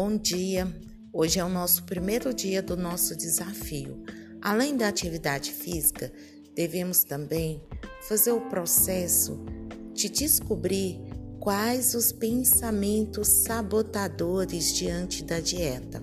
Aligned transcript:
Bom 0.00 0.16
dia! 0.16 0.72
Hoje 1.12 1.40
é 1.40 1.44
o 1.44 1.48
nosso 1.48 1.82
primeiro 1.82 2.32
dia 2.32 2.62
do 2.62 2.76
nosso 2.76 3.16
desafio. 3.16 4.00
Além 4.40 4.76
da 4.76 4.86
atividade 4.86 5.50
física, 5.50 6.12
devemos 6.54 7.02
também 7.02 7.60
fazer 8.06 8.30
o 8.30 8.42
processo 8.42 9.44
de 9.92 10.08
descobrir 10.08 11.00
quais 11.40 11.96
os 11.96 12.12
pensamentos 12.12 13.26
sabotadores 13.26 14.72
diante 14.72 15.24
da 15.24 15.40
dieta. 15.40 16.00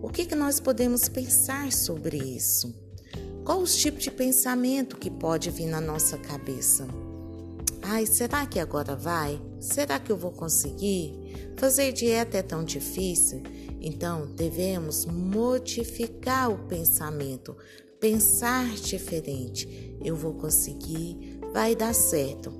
O 0.00 0.08
que, 0.08 0.24
que 0.24 0.36
nós 0.36 0.60
podemos 0.60 1.08
pensar 1.08 1.72
sobre 1.72 2.16
isso? 2.16 2.72
Qual 3.44 3.60
os 3.60 3.74
tipos 3.76 4.04
de 4.04 4.12
pensamento 4.12 4.96
que 4.96 5.10
pode 5.10 5.50
vir 5.50 5.66
na 5.66 5.80
nossa 5.80 6.16
cabeça? 6.16 6.86
Ai, 7.82 8.06
será 8.06 8.46
que 8.46 8.58
agora 8.58 8.94
vai? 8.94 9.40
Será 9.58 9.98
que 9.98 10.12
eu 10.12 10.16
vou 10.16 10.32
conseguir? 10.32 11.52
Fazer 11.56 11.92
dieta 11.92 12.38
é 12.38 12.42
tão 12.42 12.64
difícil? 12.64 13.42
Então, 13.80 14.26
devemos 14.34 15.06
modificar 15.06 16.50
o 16.50 16.66
pensamento, 16.66 17.56
pensar 17.98 18.68
diferente. 18.74 19.96
Eu 20.02 20.14
vou 20.14 20.34
conseguir, 20.34 21.40
vai 21.52 21.74
dar 21.74 21.94
certo. 21.94 22.52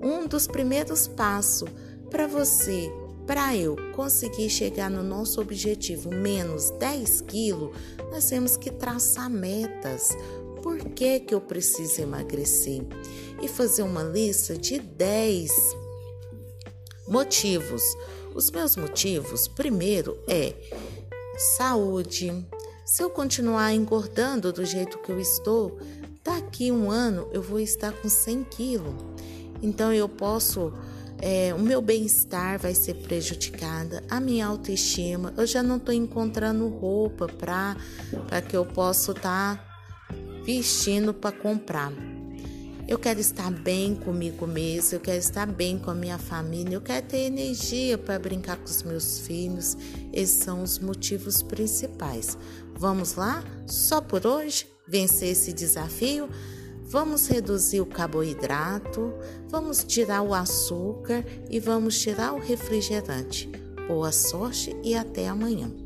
Um 0.00 0.26
dos 0.26 0.46
primeiros 0.46 1.08
passos 1.08 1.68
para 2.10 2.26
você, 2.26 2.90
para 3.26 3.56
eu 3.56 3.76
conseguir 3.94 4.48
chegar 4.50 4.90
no 4.90 5.02
nosso 5.02 5.40
objetivo 5.40 6.10
menos 6.10 6.70
10 6.78 7.22
quilos, 7.22 7.76
nós 8.10 8.28
temos 8.28 8.56
que 8.56 8.70
traçar 8.70 9.28
metas 9.28 10.16
por 10.66 10.80
que, 10.80 11.20
que 11.20 11.32
eu 11.32 11.40
preciso 11.40 12.00
emagrecer 12.00 12.82
e 13.40 13.46
fazer 13.46 13.82
uma 13.84 14.02
lista 14.02 14.56
de 14.56 14.80
10 14.80 15.52
motivos. 17.06 17.84
Os 18.34 18.50
meus 18.50 18.74
motivos, 18.74 19.46
primeiro, 19.46 20.18
é 20.26 20.52
saúde. 21.56 22.44
Se 22.84 23.00
eu 23.00 23.08
continuar 23.08 23.74
engordando 23.74 24.52
do 24.52 24.64
jeito 24.64 24.98
que 24.98 25.12
eu 25.12 25.20
estou, 25.20 25.78
daqui 26.24 26.72
um 26.72 26.90
ano 26.90 27.28
eu 27.32 27.42
vou 27.42 27.60
estar 27.60 27.92
com 27.92 28.08
100 28.08 28.42
quilos. 28.50 28.94
Então 29.62 29.92
eu 29.92 30.08
posso, 30.08 30.72
é, 31.18 31.54
o 31.54 31.60
meu 31.60 31.80
bem-estar 31.80 32.58
vai 32.58 32.74
ser 32.74 32.94
prejudicada, 32.94 34.02
a 34.10 34.18
minha 34.18 34.44
autoestima. 34.48 35.32
Eu 35.36 35.46
já 35.46 35.62
não 35.62 35.76
estou 35.76 35.94
encontrando 35.94 36.66
roupa 36.66 37.28
para 37.28 38.42
que 38.42 38.56
eu 38.56 38.66
possa 38.66 39.12
estar 39.12 39.56
tá 39.58 39.75
vestindo 40.46 41.12
para 41.12 41.36
comprar. 41.36 41.92
Eu 42.86 43.00
quero 43.00 43.18
estar 43.18 43.50
bem 43.50 43.96
comigo 43.96 44.46
mesmo, 44.46 44.94
eu 44.94 45.00
quero 45.00 45.18
estar 45.18 45.44
bem 45.44 45.76
com 45.76 45.90
a 45.90 45.94
minha 45.94 46.18
família, 46.18 46.76
eu 46.76 46.80
quero 46.80 47.04
ter 47.04 47.18
energia 47.18 47.98
para 47.98 48.16
brincar 48.16 48.56
com 48.56 48.64
os 48.64 48.84
meus 48.84 49.18
filhos. 49.18 49.76
Esses 50.12 50.44
são 50.44 50.62
os 50.62 50.78
motivos 50.78 51.42
principais. 51.42 52.38
Vamos 52.78 53.16
lá? 53.16 53.42
Só 53.66 54.00
por 54.00 54.24
hoje? 54.24 54.68
Vencer 54.86 55.30
esse 55.30 55.52
desafio? 55.52 56.28
Vamos 56.84 57.26
reduzir 57.26 57.80
o 57.80 57.86
carboidrato, 57.86 59.12
vamos 59.48 59.82
tirar 59.82 60.22
o 60.22 60.32
açúcar 60.32 61.24
e 61.50 61.58
vamos 61.58 61.98
tirar 61.98 62.34
o 62.34 62.38
refrigerante. 62.38 63.50
Boa 63.88 64.12
sorte 64.12 64.76
e 64.84 64.94
até 64.94 65.26
amanhã. 65.26 65.85